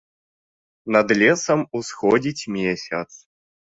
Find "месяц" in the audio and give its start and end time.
2.57-3.07